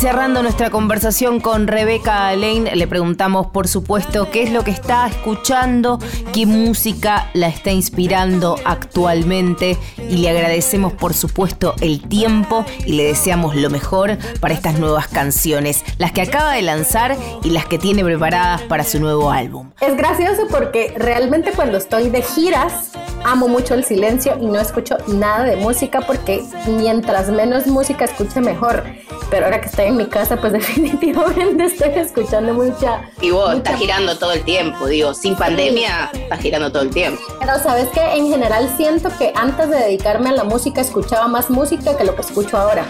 Cerrando 0.00 0.42
nuestra 0.42 0.70
conversación 0.70 1.40
con 1.40 1.66
Rebeca 1.66 2.34
Lane, 2.34 2.74
le 2.74 2.86
preguntamos, 2.86 3.48
por 3.48 3.68
supuesto, 3.68 4.30
qué 4.30 4.42
es 4.42 4.50
lo 4.50 4.64
que 4.64 4.70
está 4.70 5.06
escuchando, 5.06 5.98
qué 6.32 6.46
música 6.46 7.28
la 7.34 7.48
está 7.48 7.70
inspirando 7.70 8.56
actualmente. 8.64 9.76
Y 10.08 10.16
le 10.16 10.30
agradecemos, 10.30 10.94
por 10.94 11.12
supuesto, 11.12 11.74
el 11.82 12.00
tiempo 12.08 12.64
y 12.86 12.94
le 12.94 13.04
deseamos 13.04 13.56
lo 13.56 13.68
mejor 13.68 14.16
para 14.40 14.54
estas 14.54 14.78
nuevas 14.78 15.06
canciones, 15.06 15.84
las 15.98 16.12
que 16.12 16.22
acaba 16.22 16.54
de 16.54 16.62
lanzar 16.62 17.14
y 17.44 17.50
las 17.50 17.66
que 17.66 17.78
tiene 17.78 18.02
preparadas 18.02 18.62
para 18.62 18.84
su 18.84 19.00
nuevo 19.00 19.30
álbum. 19.30 19.68
Es 19.82 19.94
gracioso 19.98 20.46
porque 20.50 20.94
realmente 20.96 21.52
cuando 21.52 21.76
estoy 21.76 22.08
de 22.08 22.22
giras, 22.22 22.92
amo 23.22 23.48
mucho 23.48 23.74
el 23.74 23.84
silencio 23.84 24.38
y 24.40 24.46
no 24.46 24.60
escucho 24.60 24.96
nada 25.08 25.44
de 25.44 25.56
música 25.56 26.00
porque 26.00 26.42
mientras 26.66 27.28
menos 27.28 27.66
música 27.66 28.06
escuche 28.06 28.40
mejor. 28.40 28.84
Pero 29.30 29.44
ahora 29.44 29.60
que 29.60 29.68
estoy 29.68 29.86
en 29.86 29.96
mi 29.96 30.06
casa, 30.06 30.36
pues 30.36 30.52
definitivamente 30.54 31.64
estoy 31.64 31.90
escuchando 31.94 32.52
mucha. 32.52 33.02
Y 33.20 33.30
vos 33.30 33.54
estás 33.54 33.78
girando 33.78 34.18
todo 34.18 34.32
el 34.32 34.42
tiempo, 34.44 34.86
digo, 34.86 35.14
sin 35.14 35.36
pandemia 35.36 36.10
estás 36.12 36.40
girando 36.40 36.72
todo 36.72 36.82
el 36.82 36.90
tiempo. 36.90 37.20
Pero 37.38 37.58
sabes 37.62 37.88
que 37.88 38.00
en 38.00 38.28
general 38.28 38.72
siento 38.76 39.10
que 39.16 39.32
antes 39.34 39.70
de 39.70 39.76
dedicarme 39.76 40.30
a 40.30 40.32
la 40.32 40.44
música 40.44 40.80
escuchaba 40.80 41.28
más 41.28 41.50
música 41.50 41.96
que 41.96 42.04
lo 42.04 42.14
que 42.14 42.22
escucho 42.22 42.56
ahora. 42.56 42.84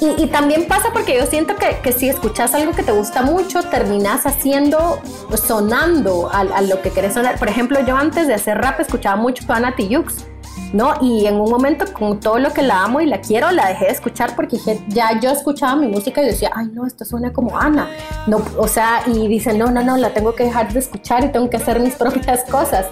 Y, 0.00 0.26
también 0.26 0.68
pasa 0.68 0.90
porque 0.92 1.16
yo 1.16 1.26
siento 1.26 1.56
que, 1.56 1.80
que, 1.82 1.92
si 1.92 2.08
escuchas 2.08 2.54
algo 2.54 2.70
que 2.70 2.84
te 2.84 2.92
gusta 2.92 3.22
mucho, 3.22 3.64
terminas 3.64 4.26
haciendo, 4.26 5.00
sonando 5.44 6.30
a, 6.32 6.62
lo 6.62 6.80
que 6.82 6.90
querés 6.90 7.14
sonar. 7.14 7.36
Por 7.36 7.48
ejemplo, 7.48 7.80
yo 7.84 7.96
antes 7.96 8.28
de 8.28 8.34
hacer 8.34 8.58
rap 8.58 8.78
escuchaba 8.78 9.16
mucho 9.16 9.42
Ana 9.48 9.74
Tijoux 9.74 10.06
¿no? 10.72 10.94
Y 11.00 11.26
en 11.26 11.40
un 11.40 11.50
momento 11.50 11.84
con 11.92 12.20
todo 12.20 12.38
lo 12.38 12.52
que 12.52 12.62
la 12.62 12.84
amo 12.84 13.00
y 13.00 13.06
la 13.06 13.20
quiero, 13.20 13.50
la 13.50 13.68
dejé 13.68 13.86
de 13.86 13.92
escuchar 13.92 14.36
porque 14.36 14.58
ya 14.88 15.18
yo 15.20 15.30
escuchaba 15.30 15.76
mi 15.76 15.88
música 15.88 16.22
y 16.22 16.26
decía, 16.26 16.50
ay 16.54 16.68
no, 16.72 16.86
esto 16.86 17.04
suena 17.04 17.32
como 17.32 17.58
Ana, 17.58 17.88
no, 18.26 18.42
o 18.56 18.68
sea, 18.68 19.02
y 19.06 19.28
dice, 19.28 19.54
no, 19.54 19.70
no, 19.70 19.82
no, 19.82 19.96
la 19.96 20.10
tengo 20.10 20.34
que 20.34 20.44
dejar 20.44 20.72
de 20.72 20.78
escuchar 20.78 21.24
y 21.24 21.28
tengo 21.28 21.48
que 21.48 21.56
hacer 21.56 21.80
mis 21.80 21.94
propias 21.96 22.44
cosas. 22.44 22.86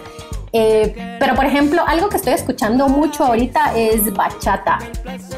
Eh, 0.53 1.17
pero 1.19 1.35
por 1.35 1.45
ejemplo, 1.45 1.83
algo 1.87 2.09
que 2.09 2.17
estoy 2.17 2.33
escuchando 2.33 2.89
mucho 2.89 3.25
ahorita 3.25 3.77
es 3.77 4.11
bachata. 4.15 4.79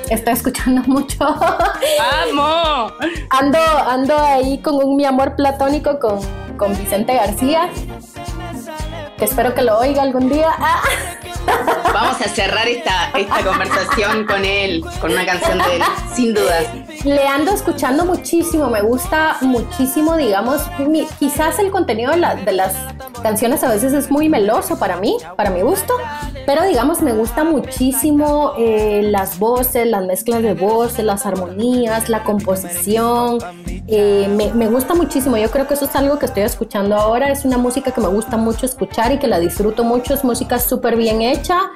Estoy 0.09 0.35
escuchando 0.35 0.83
mucho. 0.87 1.19
¡Vamos! 1.19 2.93
ando, 3.31 3.59
ando 3.59 4.17
ahí 4.17 4.59
con 4.59 4.77
un 4.77 4.97
mi 4.97 5.05
amor 5.05 5.35
platónico 5.35 5.99
con, 5.99 6.21
con 6.57 6.77
Vicente 6.77 7.15
García. 7.15 7.69
Que 9.17 9.25
espero 9.25 9.55
que 9.55 9.63
lo 9.63 9.79
oiga 9.79 10.03
algún 10.03 10.29
día. 10.29 10.51
Ah. 10.57 10.83
Vamos 11.93 12.21
a 12.21 12.29
cerrar 12.29 12.69
esta, 12.69 13.11
esta 13.17 13.43
conversación 13.43 14.27
con 14.27 14.45
él, 14.45 14.83
con 15.01 15.13
una 15.13 15.27
canción 15.27 15.59
de 15.59 15.77
él, 15.77 15.83
sin 16.15 16.35
dudas. 16.35 16.67
Le 17.05 17.27
ando 17.27 17.53
escuchando 17.53 18.05
muchísimo, 18.05 18.69
me 18.69 18.83
gusta 18.83 19.37
muchísimo, 19.41 20.17
digamos, 20.17 20.63
quizás 21.19 21.59
el 21.59 21.71
contenido 21.71 22.13
de, 22.13 22.53
las 22.53 22.75
canciones 23.23 23.63
a 23.63 23.69
veces 23.69 23.93
es 23.93 24.11
muy 24.11 24.29
meloso 24.29 24.79
para 24.79 24.97
mí, 24.97 25.17
para 25.37 25.51
mi 25.51 25.63
gusto, 25.63 25.95
pero 26.45 26.65
digamos 26.65 27.01
me 27.03 27.13
gusta 27.13 27.45
muchísimo 27.45 28.55
eh, 28.59 29.03
las 29.05 29.39
voces, 29.39 29.87
las 29.87 30.05
mezclas 30.07 30.43
de 30.43 30.55
voces, 30.55 31.05
las 31.05 31.25
armonías, 31.25 32.09
la 32.09 32.25
composición, 32.25 33.39
eh, 33.87 34.29
me, 34.29 34.53
me 34.53 34.67
gusta 34.67 34.95
muchísimo, 34.95 35.37
yo 35.37 35.51
creo 35.51 35.69
que 35.69 35.75
eso 35.75 35.85
es 35.85 35.95
algo 35.95 36.19
que 36.19 36.27
estoy 36.27 36.43
escuchando 36.43 36.97
ahora, 36.97 37.31
es 37.31 37.45
una 37.45 37.59
música 37.59 37.93
que 37.93 38.01
me 38.01 38.09
gusta 38.09 38.37
mucho 38.37 38.67
escuchar 38.67 39.13
y 39.13 39.19
que 39.19 39.29
la 39.29 39.39
disfruto 39.39 39.85
mucho, 39.85 40.15
es 40.15 40.25
música 40.25 40.59
súper 40.59 40.97
bien 40.97 41.23
hecha 41.23 41.71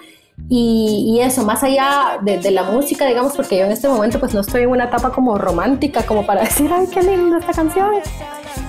y, 0.48 1.18
eso, 1.20 1.44
más 1.44 1.62
allá 1.62 2.18
de, 2.22 2.50
la 2.50 2.64
música, 2.64 3.06
digamos, 3.06 3.34
porque 3.34 3.58
yo 3.58 3.64
en 3.64 3.72
este 3.72 3.88
momento 3.88 4.20
pues 4.20 4.34
no 4.34 4.40
estoy 4.40 4.62
en 4.62 4.70
una 4.70 4.84
etapa 4.84 5.10
como 5.10 5.38
romántica, 5.38 6.04
como 6.04 6.26
para 6.26 6.42
decir, 6.44 6.70
ay, 6.72 6.86
qué 6.92 7.02
linda 7.02 7.38
esta 7.38 7.52
canción. 7.52 7.90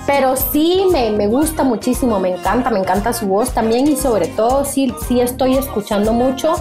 Pero 0.06 0.36
sí 0.36 0.86
me, 0.90 1.10
me, 1.10 1.26
gusta 1.26 1.62
muchísimo, 1.62 2.18
me 2.20 2.34
encanta, 2.34 2.70
me 2.70 2.78
encanta 2.78 3.12
su 3.12 3.26
voz 3.26 3.52
también 3.52 3.86
y 3.86 3.96
sobre 3.96 4.28
todo 4.28 4.64
sí, 4.64 4.94
sí 5.06 5.20
estoy 5.20 5.56
escuchando 5.56 6.12
mucho 6.12 6.54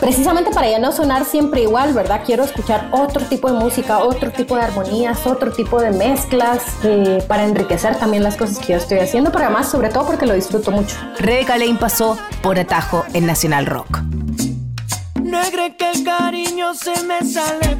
precisamente 0.00 0.50
para 0.50 0.70
ya 0.70 0.78
no 0.78 0.92
sonar 0.92 1.24
siempre 1.24 1.62
igual, 1.62 1.92
¿verdad? 1.92 2.22
Quiero 2.24 2.44
escuchar 2.44 2.88
otro 2.92 3.24
tipo 3.26 3.50
de 3.50 3.58
música, 3.58 3.98
otro 3.98 4.30
tipo 4.30 4.56
de 4.56 4.62
armonías, 4.62 5.26
otro 5.26 5.52
tipo 5.52 5.80
de 5.80 5.90
mezclas 5.90 6.62
eh, 6.84 7.22
para 7.26 7.44
enriquecer 7.44 7.96
también 7.96 8.22
las 8.22 8.36
cosas 8.36 8.58
que 8.58 8.72
yo 8.72 8.78
estoy 8.78 8.98
haciendo, 8.98 9.32
pero 9.32 9.44
además, 9.44 9.68
sobre 9.68 9.88
todo 9.88 10.06
porque 10.06 10.26
lo 10.26 10.34
disfruto 10.34 10.70
mucho. 10.70 10.96
Rebeca 11.18 11.58
Lane 11.58 11.78
pasó 11.78 12.18
por 12.42 12.58
atajo 12.58 13.04
en 13.12 13.26
Nacional 13.26 13.66
Rock. 13.66 14.00
Negre 15.22 15.76
que 15.76 15.90
el 15.90 16.04
cariño 16.04 16.74
se 16.74 17.02
me 17.02 17.20
sale. 17.20 17.76